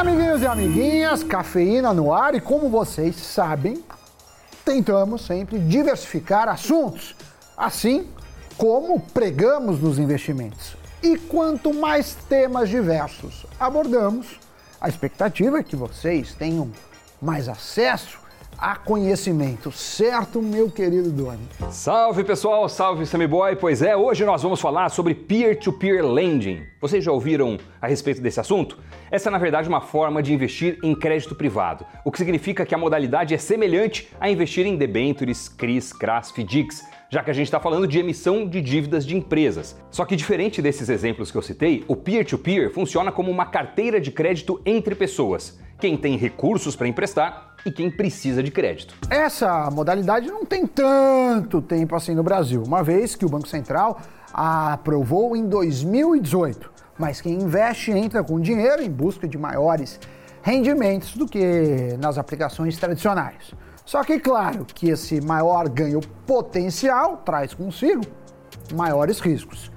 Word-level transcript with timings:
Amiguinhos 0.00 0.40
e 0.40 0.46
amiguinhas, 0.46 1.22
cafeína 1.22 1.92
no 1.92 2.10
ar 2.10 2.34
e 2.34 2.40
como 2.40 2.70
vocês 2.70 3.16
sabem, 3.16 3.84
tentamos 4.64 5.26
sempre 5.26 5.58
diversificar 5.58 6.48
assuntos, 6.48 7.14
assim 7.54 8.08
como 8.56 8.98
pregamos 8.98 9.78
nos 9.78 9.98
investimentos. 9.98 10.74
E 11.02 11.18
quanto 11.18 11.74
mais 11.74 12.14
temas 12.30 12.70
diversos 12.70 13.44
abordamos, 13.60 14.40
a 14.80 14.88
expectativa 14.88 15.58
é 15.58 15.62
que 15.62 15.76
vocês 15.76 16.32
tenham 16.32 16.70
mais 17.20 17.46
acesso 17.46 18.20
a 18.60 18.76
conhecimento, 18.76 19.72
certo, 19.72 20.42
meu 20.42 20.70
querido 20.70 21.10
Doni? 21.10 21.40
Salve 21.70 22.22
pessoal, 22.22 22.68
salve 22.68 23.06
Sammy 23.06 23.26
Boy. 23.26 23.56
Pois 23.56 23.80
é, 23.80 23.96
hoje 23.96 24.22
nós 24.26 24.42
vamos 24.42 24.60
falar 24.60 24.90
sobre 24.90 25.14
peer-to-peer 25.14 26.04
lending. 26.04 26.66
Vocês 26.78 27.02
já 27.02 27.10
ouviram 27.10 27.56
a 27.80 27.86
respeito 27.86 28.20
desse 28.20 28.38
assunto? 28.38 28.78
Essa 29.10 29.30
é 29.30 29.32
na 29.32 29.38
verdade 29.38 29.66
uma 29.66 29.80
forma 29.80 30.22
de 30.22 30.34
investir 30.34 30.78
em 30.82 30.94
crédito 30.94 31.34
privado, 31.34 31.86
o 32.04 32.12
que 32.12 32.18
significa 32.18 32.66
que 32.66 32.74
a 32.74 32.78
modalidade 32.78 33.32
é 33.32 33.38
semelhante 33.38 34.10
a 34.20 34.28
investir 34.28 34.66
em 34.66 34.76
debentures, 34.76 35.48
CRIs, 35.48 35.94
CRAS, 35.94 36.30
FDICs, 36.30 36.84
já 37.08 37.24
que 37.24 37.30
a 37.30 37.34
gente 37.34 37.46
está 37.46 37.58
falando 37.58 37.88
de 37.88 37.98
emissão 37.98 38.46
de 38.46 38.60
dívidas 38.60 39.06
de 39.06 39.16
empresas. 39.16 39.74
Só 39.90 40.04
que 40.04 40.14
diferente 40.14 40.60
desses 40.60 40.90
exemplos 40.90 41.30
que 41.30 41.38
eu 41.38 41.42
citei, 41.42 41.82
o 41.88 41.96
peer-to-peer 41.96 42.68
-peer 42.68 42.74
funciona 42.74 43.10
como 43.10 43.30
uma 43.30 43.46
carteira 43.46 43.98
de 43.98 44.10
crédito 44.10 44.60
entre 44.66 44.94
pessoas. 44.94 45.58
Quem 45.80 45.96
tem 45.96 46.14
recursos 46.18 46.76
para 46.76 46.86
emprestar 46.86 47.49
e 47.64 47.70
quem 47.70 47.90
precisa 47.90 48.42
de 48.42 48.50
crédito. 48.50 48.94
Essa 49.08 49.70
modalidade 49.70 50.28
não 50.28 50.44
tem 50.44 50.66
tanto 50.66 51.60
tempo 51.60 51.94
assim 51.94 52.14
no 52.14 52.22
Brasil, 52.22 52.62
uma 52.62 52.82
vez 52.82 53.14
que 53.14 53.24
o 53.24 53.28
Banco 53.28 53.48
Central 53.48 54.00
aprovou 54.32 55.36
em 55.36 55.46
2018. 55.46 56.70
Mas 56.98 57.20
quem 57.20 57.34
investe 57.34 57.90
entra 57.90 58.22
com 58.22 58.38
dinheiro 58.38 58.82
em 58.82 58.90
busca 58.90 59.26
de 59.26 59.38
maiores 59.38 59.98
rendimentos 60.42 61.16
do 61.16 61.26
que 61.26 61.96
nas 61.98 62.18
aplicações 62.18 62.76
tradicionais. 62.76 63.54
Só 63.84 64.04
que, 64.04 64.20
claro, 64.20 64.64
que 64.64 64.88
esse 64.88 65.20
maior 65.20 65.68
ganho 65.68 66.00
potencial 66.26 67.18
traz 67.18 67.54
consigo 67.54 68.02
maiores 68.74 69.18
riscos. 69.18 69.70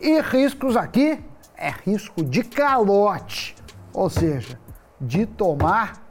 E 0.00 0.20
riscos 0.20 0.76
aqui 0.76 1.18
é 1.56 1.70
risco 1.84 2.22
de 2.22 2.44
calote, 2.44 3.56
ou 3.94 4.10
seja, 4.10 4.58
de 5.00 5.24
tomar 5.24 6.05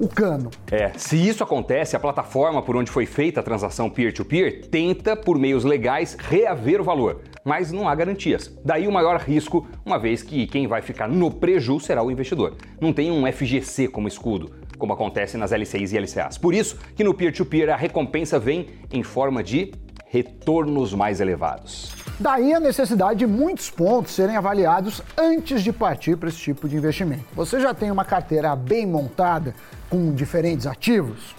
o 0.00 0.08
cano. 0.08 0.50
É, 0.72 0.92
se 0.96 1.16
isso 1.16 1.44
acontece, 1.44 1.94
a 1.94 2.00
plataforma 2.00 2.62
por 2.62 2.74
onde 2.74 2.90
foi 2.90 3.04
feita 3.04 3.40
a 3.40 3.42
transação 3.42 3.90
peer-to-peer 3.90 4.62
-peer 4.62 4.70
tenta, 4.70 5.14
por 5.14 5.38
meios 5.38 5.62
legais, 5.62 6.16
reaver 6.18 6.80
o 6.80 6.84
valor, 6.84 7.20
mas 7.44 7.70
não 7.70 7.86
há 7.86 7.94
garantias. 7.94 8.50
Daí 8.64 8.88
o 8.88 8.92
maior 8.92 9.20
risco, 9.20 9.68
uma 9.84 9.98
vez 9.98 10.22
que 10.22 10.46
quem 10.46 10.66
vai 10.66 10.80
ficar 10.80 11.06
no 11.06 11.30
preju 11.30 11.78
será 11.78 12.02
o 12.02 12.10
investidor. 12.10 12.56
Não 12.80 12.94
tem 12.94 13.10
um 13.10 13.30
FGC 13.30 13.88
como 13.88 14.08
escudo, 14.08 14.50
como 14.78 14.94
acontece 14.94 15.36
nas 15.36 15.52
LCIs 15.52 15.92
e 15.92 15.98
LCAs. 15.98 16.38
Por 16.38 16.54
isso 16.54 16.78
que 16.96 17.04
no 17.04 17.12
peer-to-peer 17.12 17.68
-peer 17.68 17.74
a 17.74 17.76
recompensa 17.76 18.38
vem 18.38 18.68
em 18.90 19.02
forma 19.02 19.42
de 19.42 19.70
retornos 20.06 20.94
mais 20.94 21.20
elevados. 21.20 22.09
Daí 22.20 22.52
a 22.52 22.60
necessidade 22.60 23.20
de 23.20 23.26
muitos 23.26 23.70
pontos 23.70 24.12
serem 24.12 24.36
avaliados 24.36 25.02
antes 25.16 25.62
de 25.62 25.72
partir 25.72 26.18
para 26.18 26.28
esse 26.28 26.36
tipo 26.36 26.68
de 26.68 26.76
investimento. 26.76 27.24
Você 27.34 27.58
já 27.58 27.72
tem 27.72 27.90
uma 27.90 28.04
carteira 28.04 28.54
bem 28.54 28.84
montada 28.84 29.54
com 29.88 30.12
diferentes 30.12 30.66
ativos? 30.66 31.34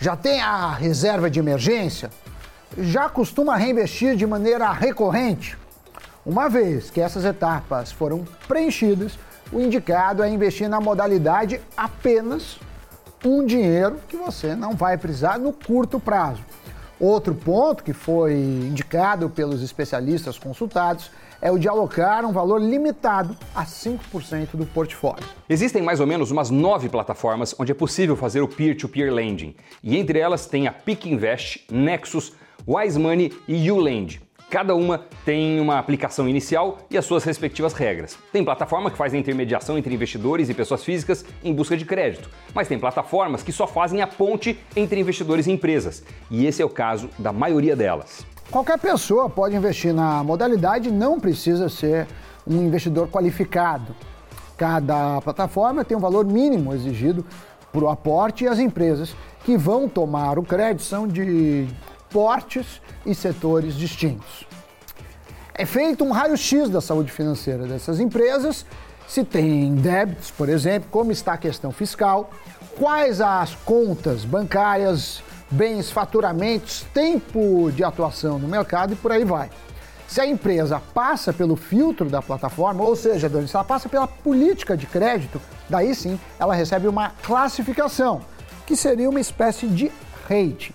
Já 0.00 0.16
tem 0.16 0.42
a 0.42 0.72
reserva 0.72 1.30
de 1.30 1.38
emergência? 1.38 2.10
Já 2.76 3.08
costuma 3.08 3.54
reinvestir 3.54 4.16
de 4.16 4.26
maneira 4.26 4.68
recorrente? 4.72 5.56
Uma 6.26 6.48
vez 6.48 6.90
que 6.90 7.00
essas 7.00 7.24
etapas 7.24 7.92
foram 7.92 8.24
preenchidas, 8.48 9.16
o 9.52 9.60
indicado 9.60 10.24
é 10.24 10.28
investir 10.28 10.68
na 10.68 10.80
modalidade 10.80 11.60
apenas 11.76 12.58
um 13.24 13.46
dinheiro 13.46 14.00
que 14.08 14.16
você 14.16 14.56
não 14.56 14.74
vai 14.74 14.98
precisar 14.98 15.38
no 15.38 15.52
curto 15.52 16.00
prazo. 16.00 16.42
Outro 16.98 17.34
ponto 17.34 17.82
que 17.82 17.92
foi 17.92 18.34
indicado 18.34 19.28
pelos 19.28 19.62
especialistas 19.62 20.38
consultados 20.38 21.10
é 21.42 21.50
o 21.50 21.58
de 21.58 21.68
alocar 21.68 22.24
um 22.24 22.32
valor 22.32 22.60
limitado 22.60 23.36
a 23.54 23.64
5% 23.64 24.50
do 24.54 24.64
portfólio. 24.64 25.24
Existem 25.48 25.82
mais 25.82 26.00
ou 26.00 26.06
menos 26.06 26.30
umas 26.30 26.50
nove 26.50 26.88
plataformas 26.88 27.54
onde 27.58 27.72
é 27.72 27.74
possível 27.74 28.16
fazer 28.16 28.40
o 28.40 28.48
peer-to-peer 28.48 29.08
-peer 29.08 29.14
lending, 29.14 29.54
e 29.82 29.98
entre 29.98 30.18
elas 30.18 30.46
tem 30.46 30.66
a 30.66 30.72
Pick 30.72 31.06
Invest, 31.06 31.66
Nexus, 31.70 32.32
Wise 32.66 32.98
Money 32.98 33.32
e 33.46 33.70
Ulend. 33.70 34.23
Cada 34.50 34.74
uma 34.74 35.00
tem 35.24 35.58
uma 35.58 35.78
aplicação 35.78 36.28
inicial 36.28 36.78
e 36.90 36.96
as 36.96 37.04
suas 37.04 37.24
respectivas 37.24 37.72
regras. 37.72 38.16
Tem 38.32 38.44
plataforma 38.44 38.90
que 38.90 38.96
faz 38.96 39.12
a 39.12 39.16
intermediação 39.16 39.76
entre 39.76 39.94
investidores 39.94 40.48
e 40.48 40.54
pessoas 40.54 40.84
físicas 40.84 41.24
em 41.42 41.52
busca 41.52 41.76
de 41.76 41.84
crédito, 41.84 42.30
mas 42.54 42.68
tem 42.68 42.78
plataformas 42.78 43.42
que 43.42 43.50
só 43.50 43.66
fazem 43.66 44.00
a 44.00 44.06
ponte 44.06 44.58
entre 44.76 45.00
investidores 45.00 45.46
e 45.46 45.52
empresas, 45.52 46.04
e 46.30 46.46
esse 46.46 46.62
é 46.62 46.64
o 46.64 46.68
caso 46.68 47.10
da 47.18 47.32
maioria 47.32 47.74
delas. 47.74 48.24
Qualquer 48.50 48.78
pessoa 48.78 49.28
pode 49.28 49.56
investir 49.56 49.92
na 49.92 50.22
modalidade, 50.22 50.90
não 50.90 51.18
precisa 51.18 51.68
ser 51.68 52.06
um 52.46 52.62
investidor 52.62 53.08
qualificado. 53.08 53.94
Cada 54.56 55.20
plataforma 55.22 55.84
tem 55.84 55.96
um 55.96 56.00
valor 56.00 56.24
mínimo 56.24 56.72
exigido 56.72 57.24
para 57.72 57.84
o 57.84 57.88
aporte 57.88 58.44
e 58.44 58.48
as 58.48 58.60
empresas 58.60 59.16
que 59.44 59.56
vão 59.56 59.88
tomar 59.88 60.38
o 60.38 60.44
crédito 60.44 60.82
são 60.82 61.08
de 61.08 61.66
portes 62.14 62.80
e 63.04 63.12
setores 63.12 63.74
distintos. 63.74 64.46
É 65.52 65.66
feito 65.66 66.04
um 66.04 66.12
raio-x 66.12 66.70
da 66.70 66.80
saúde 66.80 67.10
financeira 67.10 67.66
dessas 67.66 67.98
empresas, 67.98 68.64
se 69.08 69.24
tem 69.24 69.74
débitos, 69.74 70.30
por 70.30 70.48
exemplo, 70.48 70.88
como 70.92 71.10
está 71.10 71.32
a 71.32 71.36
questão 71.36 71.72
fiscal, 71.72 72.30
quais 72.78 73.20
as 73.20 73.56
contas 73.56 74.24
bancárias, 74.24 75.24
bens, 75.50 75.90
faturamentos, 75.90 76.86
tempo 76.94 77.72
de 77.72 77.82
atuação 77.82 78.38
no 78.38 78.46
mercado 78.46 78.92
e 78.92 78.96
por 78.96 79.10
aí 79.10 79.24
vai. 79.24 79.50
Se 80.06 80.20
a 80.20 80.26
empresa 80.26 80.80
passa 80.94 81.32
pelo 81.32 81.56
filtro 81.56 82.08
da 82.08 82.22
plataforma, 82.22 82.84
ou 82.84 82.94
seja, 82.94 83.28
se 83.28 83.56
ela 83.56 83.64
passa 83.64 83.88
pela 83.88 84.06
política 84.06 84.76
de 84.76 84.86
crédito, 84.86 85.40
daí 85.68 85.96
sim 85.96 86.18
ela 86.38 86.54
recebe 86.54 86.86
uma 86.86 87.10
classificação, 87.24 88.20
que 88.64 88.76
seria 88.76 89.10
uma 89.10 89.20
espécie 89.20 89.66
de 89.66 89.90
rating, 90.28 90.72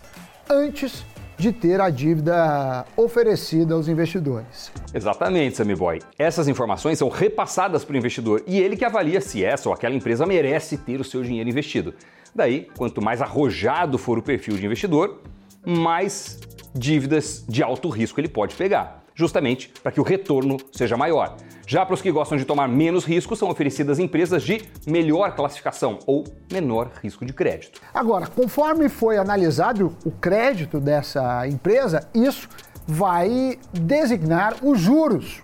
antes 0.49 1.05
de 1.39 1.53
ter 1.53 1.79
a 1.79 1.89
dívida 1.89 2.85
oferecida 2.97 3.73
aos 3.73 3.87
investidores. 3.87 4.69
Exatamente, 4.93 5.55
Sammy 5.55 5.73
Boy. 5.73 6.01
Essas 6.17 6.49
informações 6.49 6.99
são 6.99 7.07
repassadas 7.07 7.85
para 7.85 7.93
o 7.93 7.97
investidor 7.97 8.43
e 8.45 8.59
ele 8.59 8.75
que 8.75 8.83
avalia 8.83 9.21
se 9.21 9.43
essa 9.43 9.69
ou 9.69 9.73
aquela 9.73 9.95
empresa 9.95 10.25
merece 10.25 10.77
ter 10.77 10.99
o 10.99 11.03
seu 11.03 11.23
dinheiro 11.23 11.49
investido. 11.49 11.93
Daí, 12.35 12.67
quanto 12.77 13.01
mais 13.01 13.21
arrojado 13.21 13.97
for 13.97 14.17
o 14.17 14.21
perfil 14.21 14.57
de 14.57 14.65
investidor, 14.65 15.21
mais 15.65 16.39
dívidas 16.75 17.45
de 17.47 17.63
alto 17.63 17.87
risco 17.87 18.19
ele 18.19 18.27
pode 18.27 18.53
pegar, 18.55 18.98
justamente 19.19 19.69
para 19.83 19.91
que 19.91 19.99
o 19.99 20.03
retorno 20.03 20.55
seja 20.71 20.95
maior. 20.95 21.35
Já 21.67 21.85
para 21.85 21.93
os 21.93 22.01
que 22.01 22.09
gostam 22.09 22.37
de 22.37 22.45
tomar 22.45 22.69
menos 22.69 23.03
risco, 23.03 23.35
são 23.35 23.49
oferecidas 23.49 23.99
empresas 23.99 24.43
de 24.43 24.63
melhor 24.87 25.35
classificação 25.35 25.99
ou 26.07 26.23
menor 26.49 26.89
risco 27.03 27.25
de 27.25 27.33
crédito. 27.33 27.81
Agora, 27.93 28.27
conforme 28.27 28.87
foi 28.87 29.17
analisado 29.17 29.93
o 30.05 30.09
crédito 30.09 30.79
dessa 30.79 31.45
empresa, 31.45 32.07
isso 32.15 32.47
vai 32.87 33.59
designar 33.73 34.55
os 34.63 34.79
juros 34.79 35.43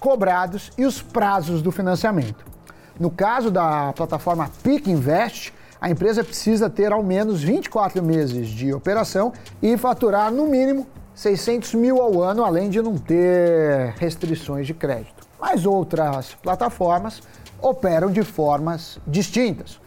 cobrados 0.00 0.72
e 0.76 0.84
os 0.84 1.00
prazos 1.00 1.62
do 1.62 1.70
financiamento. 1.70 2.44
No 2.98 3.10
caso 3.10 3.52
da 3.52 3.92
plataforma 3.92 4.50
Pick 4.64 4.88
Invest, 4.88 5.54
a 5.80 5.88
empresa 5.88 6.24
precisa 6.24 6.68
ter 6.68 6.92
ao 6.92 7.04
menos 7.04 7.40
24 7.40 8.02
meses 8.02 8.48
de 8.48 8.74
operação 8.74 9.32
e 9.62 9.76
faturar 9.78 10.32
no 10.32 10.46
mínimo 10.46 10.86
600 11.20 11.74
mil 11.74 12.00
ao 12.00 12.22
ano, 12.22 12.44
além 12.44 12.70
de 12.70 12.80
não 12.80 12.96
ter 12.96 13.94
restrições 13.98 14.66
de 14.66 14.74
crédito 14.74 15.30
mas 15.40 15.64
outras 15.64 16.34
plataformas 16.34 17.22
operam 17.60 18.10
de 18.12 18.22
formas 18.22 18.98
distintas. 19.06 19.80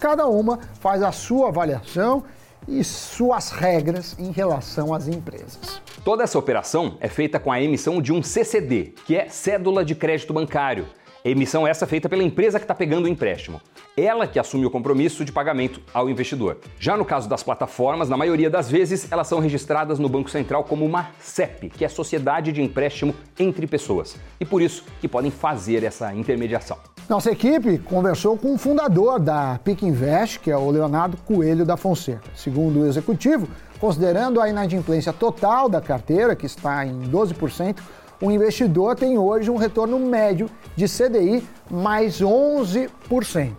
Cada 0.00 0.26
uma 0.26 0.58
faz 0.80 1.02
a 1.02 1.12
sua 1.12 1.48
avaliação 1.48 2.24
e 2.68 2.82
suas 2.82 3.50
regras 3.50 4.16
em 4.18 4.32
relação 4.32 4.92
às 4.92 5.06
empresas. 5.06 5.80
Toda 6.04 6.24
essa 6.24 6.38
operação 6.38 6.96
é 7.00 7.08
feita 7.08 7.38
com 7.38 7.52
a 7.52 7.62
emissão 7.62 8.02
de 8.02 8.12
um 8.12 8.22
CCD, 8.22 8.94
que 9.06 9.16
é 9.16 9.28
Cédula 9.28 9.84
de 9.84 9.94
Crédito 9.94 10.34
Bancário. 10.34 10.88
Emissão 11.24 11.66
essa 11.66 11.86
feita 11.86 12.08
pela 12.08 12.22
empresa 12.22 12.58
que 12.58 12.64
está 12.64 12.74
pegando 12.74 13.06
o 13.06 13.08
empréstimo 13.08 13.60
ela 13.96 14.26
que 14.26 14.38
assume 14.38 14.66
o 14.66 14.70
compromisso 14.70 15.24
de 15.24 15.32
pagamento 15.32 15.80
ao 15.94 16.10
investidor. 16.10 16.58
Já 16.78 16.98
no 16.98 17.04
caso 17.04 17.26
das 17.28 17.42
plataformas, 17.42 18.10
na 18.10 18.16
maioria 18.16 18.50
das 18.50 18.70
vezes, 18.70 19.10
elas 19.10 19.26
são 19.26 19.38
registradas 19.38 19.98
no 19.98 20.06
Banco 20.06 20.28
Central 20.28 20.64
como 20.64 20.84
uma 20.84 21.08
CEP, 21.18 21.70
que 21.70 21.82
é 21.82 21.88
Sociedade 21.88 22.52
de 22.52 22.60
Empréstimo 22.60 23.14
entre 23.38 23.66
Pessoas, 23.66 24.16
e 24.38 24.44
por 24.44 24.60
isso 24.60 24.84
que 25.00 25.08
podem 25.08 25.30
fazer 25.30 25.82
essa 25.82 26.12
intermediação. 26.12 26.76
Nossa 27.08 27.30
equipe 27.30 27.78
conversou 27.78 28.36
com 28.36 28.52
o 28.52 28.58
fundador 28.58 29.18
da 29.18 29.58
Pic 29.64 29.82
Invest, 29.82 30.40
que 30.40 30.50
é 30.50 30.56
o 30.56 30.70
Leonardo 30.70 31.16
Coelho 31.18 31.64
da 31.64 31.76
Fonseca. 31.76 32.20
Segundo 32.34 32.80
o 32.80 32.86
executivo, 32.86 33.48
considerando 33.78 34.40
a 34.40 34.48
inadimplência 34.48 35.12
total 35.12 35.68
da 35.70 35.80
carteira, 35.80 36.36
que 36.36 36.44
está 36.44 36.84
em 36.84 37.02
12%, 37.02 37.78
o 38.20 38.30
investidor 38.30 38.96
tem 38.96 39.16
hoje 39.16 39.50
um 39.50 39.56
retorno 39.56 39.98
médio 39.98 40.50
de 40.74 40.86
CDI 40.86 41.46
mais 41.70 42.20
11%. 42.20 43.52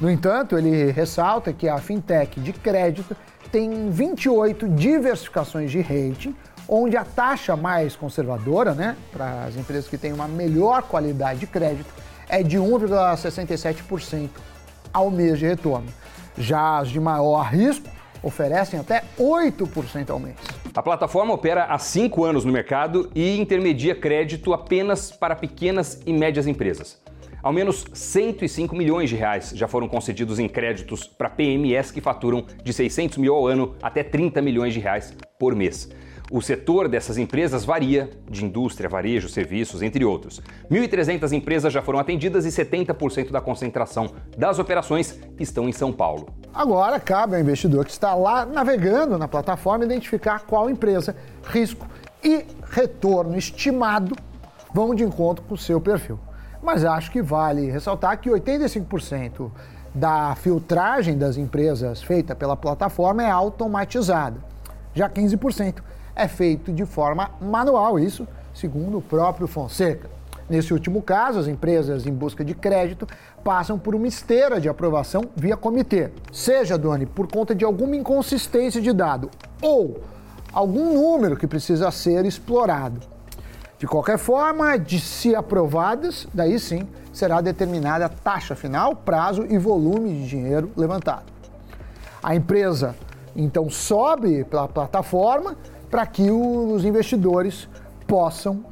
No 0.00 0.10
entanto, 0.10 0.58
ele 0.58 0.90
ressalta 0.90 1.52
que 1.52 1.68
a 1.68 1.78
fintech 1.78 2.38
de 2.40 2.52
crédito 2.52 3.16
tem 3.50 3.90
28 3.90 4.68
diversificações 4.68 5.70
de 5.70 5.80
rating, 5.80 6.36
onde 6.68 6.96
a 6.96 7.04
taxa 7.04 7.56
mais 7.56 7.96
conservadora, 7.96 8.74
né, 8.74 8.96
para 9.10 9.44
as 9.44 9.56
empresas 9.56 9.88
que 9.88 9.96
têm 9.96 10.12
uma 10.12 10.28
melhor 10.28 10.82
qualidade 10.82 11.40
de 11.40 11.46
crédito, 11.46 11.92
é 12.28 12.42
de 12.42 12.58
1,67% 12.58 14.28
ao 14.92 15.10
mês 15.10 15.38
de 15.38 15.46
retorno. 15.46 15.88
Já 16.36 16.78
as 16.78 16.88
de 16.88 17.00
maior 17.00 17.44
risco 17.44 17.88
oferecem 18.22 18.78
até 18.78 19.04
8% 19.18 20.10
ao 20.10 20.18
mês. 20.18 20.36
A 20.74 20.82
plataforma 20.82 21.32
opera 21.32 21.64
há 21.64 21.78
cinco 21.78 22.24
anos 22.24 22.44
no 22.44 22.52
mercado 22.52 23.10
e 23.14 23.38
intermedia 23.38 23.94
crédito 23.94 24.52
apenas 24.52 25.10
para 25.10 25.34
pequenas 25.34 26.02
e 26.04 26.12
médias 26.12 26.46
empresas. 26.46 26.98
Ao 27.42 27.52
menos 27.52 27.84
105 27.92 28.74
milhões 28.74 29.10
de 29.10 29.16
reais 29.16 29.52
já 29.54 29.68
foram 29.68 29.88
concedidos 29.88 30.38
em 30.38 30.48
créditos 30.48 31.04
para 31.04 31.28
PMS 31.28 31.92
que 31.92 32.00
faturam 32.00 32.44
de 32.62 32.72
600 32.72 33.18
mil 33.18 33.34
ao 33.34 33.46
ano 33.46 33.76
até 33.82 34.02
30 34.02 34.42
milhões 34.42 34.74
de 34.74 34.80
reais 34.80 35.14
por 35.38 35.54
mês. 35.54 35.88
O 36.28 36.42
setor 36.42 36.88
dessas 36.88 37.18
empresas 37.18 37.64
varia 37.64 38.10
de 38.28 38.44
indústria, 38.44 38.88
varejo, 38.88 39.28
serviços, 39.28 39.80
entre 39.80 40.04
outros. 40.04 40.42
1.300 40.68 41.30
empresas 41.32 41.72
já 41.72 41.80
foram 41.80 42.00
atendidas 42.00 42.44
e 42.44 42.48
70% 42.48 43.30
da 43.30 43.40
concentração 43.40 44.10
das 44.36 44.58
operações 44.58 45.20
estão 45.38 45.68
em 45.68 45.72
São 45.72 45.92
Paulo. 45.92 46.26
Agora 46.52 46.98
cabe 46.98 47.36
ao 47.36 47.40
investidor 47.40 47.84
que 47.84 47.92
está 47.92 48.12
lá 48.12 48.44
navegando 48.44 49.16
na 49.16 49.28
plataforma 49.28 49.84
identificar 49.84 50.40
qual 50.40 50.68
empresa, 50.68 51.14
risco 51.44 51.86
e 52.24 52.44
retorno 52.70 53.38
estimado 53.38 54.16
vão 54.74 54.96
de 54.96 55.04
encontro 55.04 55.44
com 55.44 55.54
o 55.54 55.58
seu 55.58 55.80
perfil. 55.80 56.18
Mas 56.66 56.84
acho 56.84 57.12
que 57.12 57.22
vale 57.22 57.70
ressaltar 57.70 58.18
que 58.18 58.28
85% 58.28 59.52
da 59.94 60.34
filtragem 60.34 61.16
das 61.16 61.36
empresas 61.36 62.02
feita 62.02 62.34
pela 62.34 62.56
plataforma 62.56 63.22
é 63.22 63.30
automatizada. 63.30 64.40
Já 64.92 65.08
15% 65.08 65.76
é 66.16 66.26
feito 66.26 66.72
de 66.72 66.84
forma 66.84 67.30
manual, 67.40 68.00
isso 68.00 68.26
segundo 68.52 68.98
o 68.98 69.00
próprio 69.00 69.46
Fonseca. 69.46 70.10
Nesse 70.50 70.72
último 70.72 71.00
caso, 71.00 71.38
as 71.38 71.46
empresas 71.46 72.04
em 72.04 72.12
busca 72.12 72.44
de 72.44 72.52
crédito 72.52 73.06
passam 73.44 73.78
por 73.78 73.94
uma 73.94 74.08
esteira 74.08 74.60
de 74.60 74.68
aprovação 74.68 75.22
via 75.36 75.56
comitê, 75.56 76.10
seja, 76.32 76.76
Doni, 76.76 77.06
por 77.06 77.28
conta 77.28 77.54
de 77.54 77.64
alguma 77.64 77.94
inconsistência 77.94 78.82
de 78.82 78.92
dado 78.92 79.30
ou 79.62 80.00
algum 80.52 80.94
número 80.94 81.36
que 81.36 81.46
precisa 81.46 81.92
ser 81.92 82.24
explorado. 82.24 83.15
De 83.78 83.86
qualquer 83.86 84.18
forma, 84.18 84.78
de 84.78 84.98
se 84.98 85.34
aprovadas, 85.34 86.26
daí 86.32 86.58
sim 86.58 86.88
será 87.12 87.40
determinada 87.40 88.06
a 88.06 88.08
taxa 88.08 88.54
final, 88.54 88.96
prazo 88.96 89.44
e 89.48 89.58
volume 89.58 90.14
de 90.14 90.28
dinheiro 90.28 90.70
levantado. 90.76 91.26
A 92.22 92.34
empresa 92.34 92.96
então 93.34 93.68
sobe 93.68 94.44
pela 94.44 94.66
plataforma 94.66 95.56
para 95.90 96.06
que 96.06 96.30
os 96.30 96.84
investidores 96.84 97.68
possam 98.06 98.64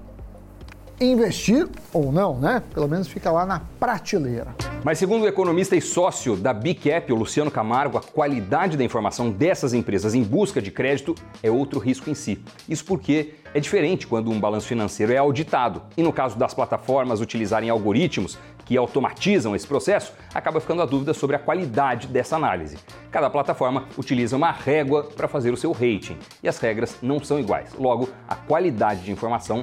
investir 1.00 1.68
ou 1.92 2.12
não, 2.12 2.38
né? 2.38 2.62
Pelo 2.72 2.88
menos 2.88 3.08
fica 3.08 3.30
lá 3.30 3.44
na 3.44 3.60
prateleira. 3.78 4.54
Mas 4.84 4.98
segundo 4.98 5.22
o 5.22 5.28
economista 5.28 5.74
e 5.74 5.80
sócio 5.80 6.36
da 6.36 6.52
Bicap, 6.52 7.10
o 7.12 7.16
Luciano 7.16 7.50
Camargo, 7.50 7.96
a 7.96 8.02
qualidade 8.02 8.76
da 8.76 8.84
informação 8.84 9.30
dessas 9.30 9.72
empresas 9.72 10.14
em 10.14 10.22
busca 10.22 10.60
de 10.60 10.70
crédito 10.70 11.14
é 11.42 11.50
outro 11.50 11.80
risco 11.80 12.10
em 12.10 12.14
si. 12.14 12.42
Isso 12.68 12.84
porque 12.84 13.34
é 13.54 13.60
diferente 13.60 14.06
quando 14.06 14.30
um 14.30 14.38
balanço 14.38 14.66
financeiro 14.66 15.12
é 15.12 15.16
auditado. 15.16 15.82
E 15.96 16.02
no 16.02 16.12
caso 16.12 16.36
das 16.36 16.52
plataformas 16.52 17.20
utilizarem 17.20 17.70
algoritmos 17.70 18.36
que 18.64 18.76
automatizam 18.76 19.54
esse 19.54 19.66
processo, 19.66 20.12
acaba 20.34 20.60
ficando 20.60 20.82
a 20.82 20.86
dúvida 20.86 21.14
sobre 21.14 21.36
a 21.36 21.38
qualidade 21.38 22.06
dessa 22.06 22.36
análise. 22.36 22.78
Cada 23.10 23.30
plataforma 23.30 23.86
utiliza 23.96 24.36
uma 24.36 24.50
régua 24.50 25.04
para 25.04 25.28
fazer 25.28 25.52
o 25.52 25.56
seu 25.56 25.72
rating 25.72 26.16
e 26.42 26.48
as 26.48 26.58
regras 26.58 26.96
não 27.02 27.22
são 27.22 27.38
iguais. 27.38 27.70
Logo, 27.78 28.08
a 28.26 28.34
qualidade 28.34 29.02
de 29.02 29.12
informação 29.12 29.62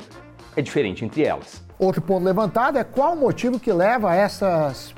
é 0.55 0.61
diferente 0.61 1.05
entre 1.05 1.23
elas. 1.23 1.61
Outro 1.79 2.01
ponto 2.01 2.23
levantado 2.23 2.77
é 2.77 2.83
qual 2.83 3.13
o 3.13 3.17
motivo 3.17 3.59
que 3.59 3.71
leva 3.71 4.15
essas 4.15 4.93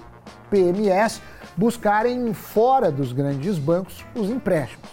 PMS 0.49 1.21
buscarem 1.55 2.33
fora 2.33 2.91
dos 2.91 3.13
grandes 3.13 3.57
bancos 3.57 4.03
os 4.15 4.29
empréstimos. 4.29 4.89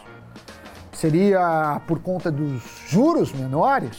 Seria 0.93 1.81
por 1.87 2.01
conta 2.01 2.31
dos 2.31 2.62
juros 2.89 3.33
menores? 3.33 3.99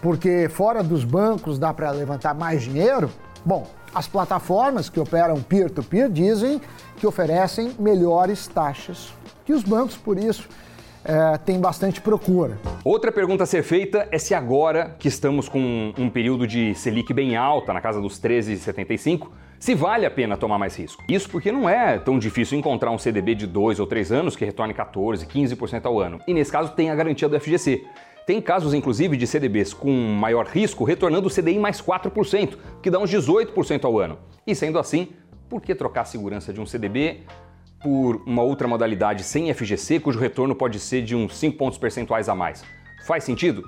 Porque 0.00 0.48
fora 0.48 0.82
dos 0.82 1.04
bancos 1.04 1.58
dá 1.58 1.72
para 1.72 1.90
levantar 1.90 2.34
mais 2.34 2.62
dinheiro? 2.62 3.10
Bom, 3.44 3.66
as 3.94 4.08
plataformas 4.08 4.88
que 4.88 4.98
operam 4.98 5.40
peer-to-peer 5.42 6.08
-peer 6.08 6.12
dizem 6.12 6.60
que 6.96 7.06
oferecem 7.06 7.74
melhores 7.78 8.46
taxas 8.46 9.12
que 9.44 9.52
os 9.52 9.62
bancos, 9.62 9.96
por 9.96 10.18
isso 10.18 10.48
é, 11.06 11.38
tem 11.38 11.60
bastante 11.60 12.00
procura. 12.00 12.58
Outra 12.84 13.12
pergunta 13.12 13.44
a 13.44 13.46
ser 13.46 13.62
feita 13.62 14.08
é 14.10 14.18
se 14.18 14.34
agora 14.34 14.96
que 14.98 15.08
estamos 15.08 15.48
com 15.48 15.92
um 15.96 16.10
período 16.10 16.46
de 16.46 16.74
Selic 16.74 17.12
bem 17.14 17.36
alta, 17.36 17.72
na 17.72 17.80
casa 17.80 18.00
dos 18.00 18.20
13,75, 18.20 19.28
se 19.58 19.74
vale 19.74 20.04
a 20.04 20.10
pena 20.10 20.36
tomar 20.36 20.58
mais 20.58 20.76
risco. 20.76 21.02
Isso 21.08 21.30
porque 21.30 21.50
não 21.50 21.68
é 21.68 21.98
tão 21.98 22.18
difícil 22.18 22.58
encontrar 22.58 22.90
um 22.90 22.98
CDB 22.98 23.34
de 23.34 23.46
2 23.46 23.80
ou 23.80 23.86
3 23.86 24.12
anos 24.12 24.36
que 24.36 24.44
retorne 24.44 24.74
14, 24.74 25.24
15% 25.26 25.86
ao 25.86 26.00
ano. 26.00 26.20
E 26.26 26.34
nesse 26.34 26.52
caso 26.52 26.72
tem 26.72 26.90
a 26.90 26.94
garantia 26.94 27.28
do 27.28 27.38
FGC. 27.40 27.84
Tem 28.26 28.42
casos, 28.42 28.74
inclusive, 28.74 29.16
de 29.16 29.24
CDBs 29.24 29.72
com 29.72 29.92
maior 29.92 30.46
risco 30.46 30.82
retornando 30.82 31.28
o 31.28 31.30
CDI 31.30 31.58
mais 31.60 31.80
4%, 31.80 32.58
que 32.82 32.90
dá 32.90 32.98
uns 32.98 33.10
18% 33.10 33.84
ao 33.84 34.00
ano. 34.00 34.18
E 34.44 34.52
sendo 34.54 34.80
assim, 34.80 35.08
por 35.48 35.62
que 35.62 35.74
trocar 35.76 36.00
a 36.00 36.04
segurança 36.04 36.52
de 36.52 36.60
um 36.60 36.66
CDB 36.66 37.20
por 37.82 38.22
uma 38.26 38.42
outra 38.42 38.66
modalidade 38.66 39.22
sem 39.22 39.52
FGC, 39.52 40.00
cujo 40.00 40.18
retorno 40.18 40.54
pode 40.54 40.78
ser 40.78 41.02
de 41.02 41.14
uns 41.14 41.36
5 41.36 41.56
pontos 41.56 41.78
percentuais 41.78 42.28
a 42.28 42.34
mais? 42.34 42.64
Faz 43.06 43.24
sentido? 43.24 43.62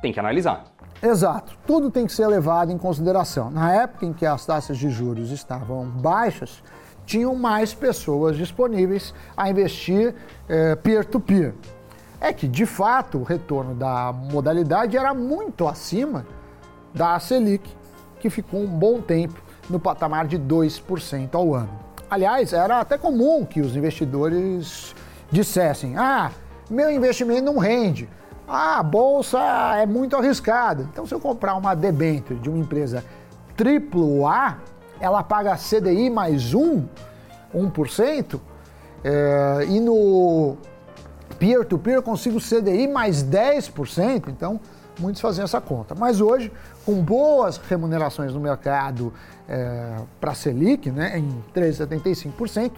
Tem 0.00 0.12
que 0.12 0.20
analisar. 0.20 0.64
Exato, 1.02 1.58
tudo 1.66 1.90
tem 1.90 2.06
que 2.06 2.12
ser 2.12 2.26
levado 2.26 2.70
em 2.70 2.78
consideração. 2.78 3.50
Na 3.50 3.72
época 3.72 4.06
em 4.06 4.12
que 4.12 4.24
as 4.24 4.46
taxas 4.46 4.78
de 4.78 4.88
juros 4.88 5.30
estavam 5.30 5.86
baixas, 5.86 6.62
tinham 7.04 7.34
mais 7.34 7.74
pessoas 7.74 8.36
disponíveis 8.36 9.12
a 9.36 9.50
investir 9.50 10.14
eh, 10.48 10.76
peer-to-peer. 10.76 11.52
-peer. 11.52 11.82
É 12.20 12.32
que, 12.32 12.46
de 12.46 12.64
fato, 12.64 13.18
o 13.18 13.22
retorno 13.24 13.74
da 13.74 14.12
modalidade 14.12 14.96
era 14.96 15.12
muito 15.12 15.66
acima 15.66 16.24
da 16.94 17.18
Selic, 17.18 17.68
que 18.20 18.30
ficou 18.30 18.60
um 18.60 18.66
bom 18.66 19.00
tempo 19.00 19.42
no 19.68 19.80
patamar 19.80 20.28
de 20.28 20.38
2% 20.38 21.34
ao 21.34 21.52
ano. 21.52 21.91
Aliás, 22.12 22.52
era 22.52 22.78
até 22.78 22.98
comum 22.98 23.42
que 23.42 23.62
os 23.62 23.74
investidores 23.74 24.94
dissessem: 25.30 25.96
ah, 25.96 26.30
meu 26.68 26.90
investimento 26.90 27.40
não 27.40 27.56
rende, 27.56 28.06
ah, 28.46 28.80
a 28.80 28.82
bolsa 28.82 29.38
é 29.78 29.86
muito 29.86 30.14
arriscada. 30.14 30.86
Então, 30.92 31.06
se 31.06 31.14
eu 31.14 31.18
comprar 31.18 31.54
uma 31.54 31.74
debênture 31.74 32.38
de 32.38 32.50
uma 32.50 32.58
empresa 32.58 33.02
AAA, 33.58 34.58
ela 35.00 35.22
paga 35.22 35.56
CDI 35.56 36.10
mais 36.10 36.52
1, 36.52 36.84
1%, 37.54 38.40
é, 39.02 39.66
e 39.70 39.80
no 39.80 40.58
peer-to-peer 41.38 42.00
-peer 42.00 42.02
consigo 42.02 42.38
CDI 42.38 42.88
mais 42.88 43.24
10%, 43.24 44.28
então 44.28 44.60
muitos 44.98 45.22
fazem 45.22 45.42
essa 45.42 45.62
conta. 45.62 45.94
Mas 45.94 46.20
hoje, 46.20 46.52
com 46.84 47.02
boas 47.02 47.58
remunerações 47.58 48.32
no 48.32 48.40
mercado 48.40 49.12
é, 49.48 49.96
para 50.20 50.32
a 50.32 50.34
Selic, 50.34 50.90
né, 50.90 51.18
em 51.18 51.44
3,75%, 51.54 52.72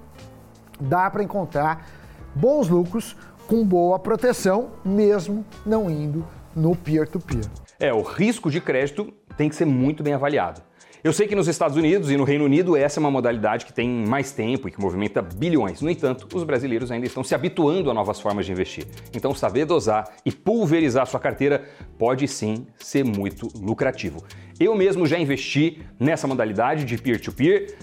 dá 0.80 1.11
para 1.11 1.23
encontrar 1.23 1.88
bons 2.34 2.68
lucros 2.68 3.16
com 3.46 3.64
boa 3.64 3.99
proteção, 3.99 4.70
mesmo 4.84 5.44
não 5.64 5.90
indo 5.90 6.26
no 6.54 6.75
peer-to-peer. 6.75 7.40
-peer. 7.40 7.64
É, 7.78 7.92
o 7.92 8.02
risco 8.02 8.50
de 8.50 8.61
crédito 8.61 9.12
tem 9.37 9.49
que 9.49 9.56
ser 9.56 9.64
muito 9.64 10.02
bem 10.02 10.14
avaliado. 10.14 10.62
Eu 11.04 11.12
sei 11.12 11.28
que 11.28 11.34
nos 11.34 11.49
Estados 11.49 11.76
Unidos 11.76 12.11
e 12.11 12.16
no 12.16 12.25
Reino 12.25 12.46
Unido 12.46 12.78
essa 12.78 12.99
é 12.99 13.00
uma 13.00 13.11
modalidade 13.11 13.66
que 13.66 13.75
tem 13.75 13.87
mais 13.87 14.32
tempo 14.32 14.66
e 14.66 14.70
que 14.70 14.80
movimenta 14.80 15.20
bilhões. 15.20 15.82
No 15.82 15.90
entanto, 15.90 16.26
os 16.34 16.44
brasileiros 16.44 16.90
ainda 16.90 17.04
estão 17.04 17.23
se 17.23 17.34
habituando 17.34 17.90
a 17.90 17.94
novas 17.94 18.18
formas 18.18 18.46
de 18.46 18.52
investir. 18.52 18.87
Então, 19.14 19.34
saber 19.34 19.66
dosar 19.66 20.08
e 20.25 20.32
pulverizar 20.32 21.06
sua 21.06 21.20
carteira 21.20 21.62
pode 21.99 22.26
sim 22.26 22.66
ser 22.78 23.04
muito 23.04 23.50
lucrativo. 23.54 24.25
Eu 24.58 24.75
mesmo 24.75 25.06
já 25.06 25.18
investi 25.18 25.82
nessa 26.00 26.26
modalidade 26.26 26.87
de 26.87 26.96
peer-to-peer. 26.96 27.66
-peer. 27.66 27.75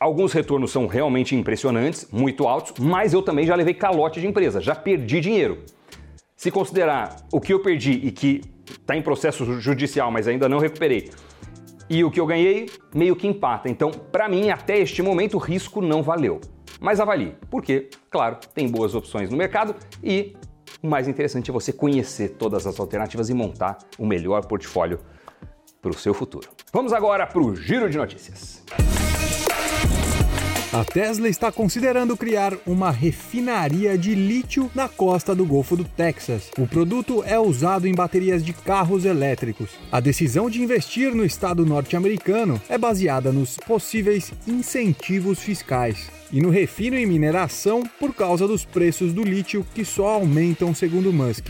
Alguns 0.00 0.32
retornos 0.32 0.72
são 0.72 0.88
realmente 0.88 1.36
impressionantes, 1.36 2.08
muito 2.10 2.48
altos, 2.48 2.72
mas 2.80 3.12
eu 3.12 3.22
também 3.22 3.46
já 3.46 3.54
levei 3.54 3.74
calote 3.74 4.20
de 4.20 4.26
empresa, 4.26 4.60
já 4.60 4.74
perdi 4.74 5.20
dinheiro. 5.20 5.62
Se 6.36 6.50
considerar 6.50 7.14
o 7.32 7.40
que 7.40 7.52
eu 7.52 7.60
perdi 7.60 7.92
e 7.92 8.10
que 8.10 8.40
está 8.68 8.96
em 8.96 9.02
processo 9.02 9.60
judicial, 9.60 10.10
mas 10.10 10.26
ainda 10.26 10.48
não 10.48 10.58
recuperei, 10.58 11.10
e 11.88 12.02
o 12.02 12.10
que 12.10 12.20
eu 12.20 12.26
ganhei 12.26 12.68
meio 12.94 13.14
que 13.16 13.26
empata. 13.26 13.68
Então, 13.68 13.90
para 13.90 14.28
mim, 14.28 14.50
até 14.50 14.78
este 14.78 15.02
momento, 15.02 15.34
o 15.34 15.38
risco 15.38 15.80
não 15.80 16.02
valeu. 16.02 16.40
Mas 16.80 17.00
avalie, 17.00 17.34
porque, 17.50 17.88
claro, 18.10 18.38
tem 18.54 18.68
boas 18.68 18.94
opções 18.94 19.30
no 19.30 19.36
mercado 19.36 19.74
e 20.02 20.36
O 20.82 20.88
mais 20.88 21.08
interessante 21.08 21.50
é 21.50 21.52
você 21.52 21.72
conhecer 21.72 22.30
todas 22.30 22.66
as 22.66 22.78
alternativas 22.78 23.28
e 23.30 23.34
montar 23.34 23.78
o 23.98 24.06
melhor 24.06 24.46
portfólio 24.46 25.00
para 25.80 25.90
o 25.90 25.94
seu 25.94 26.12
futuro. 26.12 26.48
Vamos 26.72 26.92
agora 26.92 27.26
para 27.26 27.40
o 27.40 27.54
giro 27.54 27.88
de 27.88 27.96
notícias. 27.96 28.64
A 30.72 30.84
Tesla 30.84 31.28
está 31.28 31.52
considerando 31.52 32.16
criar 32.16 32.52
uma 32.66 32.90
refinaria 32.90 33.96
de 33.96 34.14
lítio 34.14 34.68
na 34.74 34.88
costa 34.88 35.32
do 35.32 35.46
Golfo 35.46 35.76
do 35.76 35.84
Texas. 35.84 36.50
O 36.58 36.66
produto 36.66 37.22
é 37.24 37.38
usado 37.38 37.86
em 37.86 37.94
baterias 37.94 38.44
de 38.44 38.52
carros 38.52 39.04
elétricos. 39.04 39.70
A 39.92 40.00
decisão 40.00 40.50
de 40.50 40.60
investir 40.60 41.14
no 41.14 41.24
estado 41.24 41.64
norte-americano 41.64 42.60
é 42.68 42.76
baseada 42.76 43.30
nos 43.30 43.56
possíveis 43.56 44.32
incentivos 44.46 45.38
fiscais 45.38 46.10
e 46.32 46.40
no 46.40 46.50
refino 46.50 46.98
e 46.98 47.06
mineração 47.06 47.84
por 48.00 48.12
causa 48.12 48.48
dos 48.48 48.64
preços 48.64 49.12
do 49.12 49.22
lítio 49.22 49.64
que 49.72 49.84
só 49.84 50.08
aumentam, 50.08 50.74
segundo 50.74 51.12
Musk. 51.12 51.46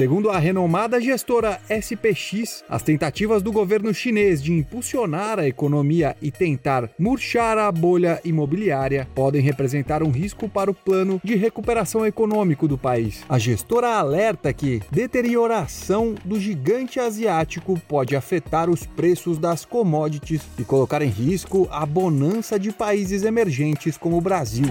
Segundo 0.00 0.30
a 0.30 0.38
renomada 0.38 0.98
gestora 0.98 1.60
SPX, 1.68 2.64
as 2.66 2.82
tentativas 2.82 3.42
do 3.42 3.52
governo 3.52 3.92
chinês 3.92 4.42
de 4.42 4.50
impulsionar 4.50 5.38
a 5.38 5.46
economia 5.46 6.16
e 6.22 6.30
tentar 6.30 6.88
murchar 6.98 7.58
a 7.58 7.70
bolha 7.70 8.18
imobiliária 8.24 9.06
podem 9.14 9.42
representar 9.42 10.02
um 10.02 10.10
risco 10.10 10.48
para 10.48 10.70
o 10.70 10.74
plano 10.74 11.20
de 11.22 11.36
recuperação 11.36 12.06
econômico 12.06 12.66
do 12.66 12.78
país. 12.78 13.22
A 13.28 13.38
gestora 13.38 13.88
alerta 13.88 14.50
que 14.54 14.80
deterioração 14.90 16.14
do 16.24 16.40
gigante 16.40 16.98
asiático 16.98 17.78
pode 17.86 18.16
afetar 18.16 18.70
os 18.70 18.86
preços 18.86 19.36
das 19.36 19.66
commodities 19.66 20.40
e 20.58 20.64
colocar 20.64 21.02
em 21.02 21.10
risco 21.10 21.68
a 21.70 21.84
bonança 21.84 22.58
de 22.58 22.72
países 22.72 23.22
emergentes 23.22 23.98
como 23.98 24.16
o 24.16 24.22
Brasil. 24.22 24.64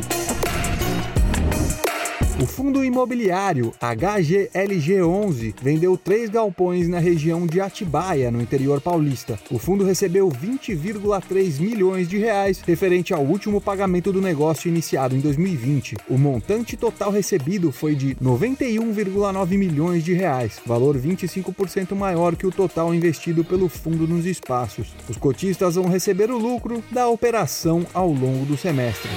O 2.41 2.45
fundo 2.45 2.85
imobiliário 2.85 3.73
HGLG11 3.81 5.55
vendeu 5.61 5.97
três 5.97 6.29
galpões 6.29 6.87
na 6.87 6.97
região 6.97 7.45
de 7.45 7.59
Atibaia, 7.59 8.31
no 8.31 8.41
interior 8.41 8.79
paulista. 8.79 9.37
O 9.51 9.59
fundo 9.59 9.83
recebeu 9.83 10.29
20,3 10.29 11.59
milhões 11.59 12.07
de 12.07 12.17
reais 12.17 12.61
referente 12.61 13.13
ao 13.13 13.23
último 13.23 13.59
pagamento 13.59 14.13
do 14.13 14.21
negócio 14.21 14.69
iniciado 14.69 15.17
em 15.17 15.19
2020. 15.19 15.97
O 16.09 16.17
montante 16.17 16.77
total 16.77 17.11
recebido 17.11 17.73
foi 17.73 17.93
de 17.93 18.15
91,9 18.15 19.57
milhões 19.57 20.01
de 20.01 20.13
reais, 20.13 20.61
valor 20.65 20.97
25% 20.97 21.93
maior 21.93 22.37
que 22.37 22.47
o 22.47 22.51
total 22.51 22.95
investido 22.95 23.43
pelo 23.43 23.67
fundo 23.67 24.07
nos 24.07 24.25
espaços. 24.25 24.87
Os 25.09 25.17
cotistas 25.17 25.75
vão 25.75 25.89
receber 25.89 26.31
o 26.31 26.37
lucro 26.37 26.81
da 26.89 27.09
operação 27.09 27.85
ao 27.93 28.07
longo 28.07 28.45
do 28.45 28.55
semestre. 28.55 29.09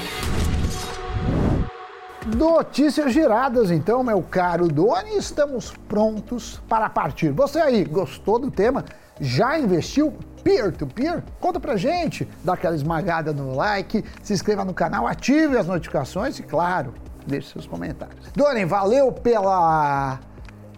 Notícias 2.27 3.13
giradas, 3.13 3.71
então, 3.71 4.03
meu 4.05 4.23
caro 4.23 4.69
Doni, 4.69 5.17
estamos 5.17 5.73
prontos 5.89 6.63
para 6.69 6.89
partir. 6.89 7.31
Você 7.31 7.61
aí, 7.61 7.85
gostou 7.85 8.39
do 8.39 8.51
tema? 8.51 8.85
Já 9.21 9.59
investiu 9.59 10.15
peer-to-peer? 10.45 11.17
-peer? 11.17 11.23
Conta 11.41 11.59
pra 11.59 11.77
gente, 11.77 12.29
dá 12.45 12.55
aquela 12.55 12.77
esmagada 12.77 13.33
no 13.33 13.57
like, 13.57 14.05
se 14.23 14.33
inscreva 14.33 14.65
no 14.65 14.73
canal, 14.73 15.07
ative 15.07 15.59
as 15.59 15.67
notificações 15.67 16.39
e, 16.39 16.45
claro, 16.45 16.95
deixe 17.27 17.53
seus 17.53 17.67
comentários. 17.67 18.31
Doni, 18.37 18.65
valeu 18.65 19.11
pela 19.11 20.21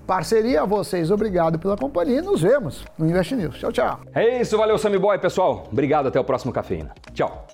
parceria, 0.06 0.64
vocês 0.64 1.10
obrigado 1.10 1.58
pela 1.58 1.76
companhia 1.76 2.18
e 2.18 2.22
nos 2.22 2.40
vemos 2.40 2.84
no 2.96 3.06
Invest 3.06 3.34
News. 3.34 3.58
Tchau, 3.58 3.72
tchau. 3.72 4.00
É 4.14 4.40
isso, 4.40 4.56
valeu 4.56 4.78
Sammy 4.78 4.98
Boy, 4.98 5.18
pessoal. 5.18 5.68
Obrigado, 5.70 6.08
até 6.08 6.18
o 6.18 6.24
próximo 6.24 6.52
Cafeína. 6.52 6.94
Tchau. 7.12 7.46